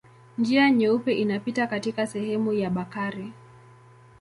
Njia 0.37 0.69
Nyeupe 0.71 1.11
inapita 1.13 1.67
katika 1.67 2.07
sehemu 2.07 2.53
ya 2.53 2.69
Bakari. 2.69 3.31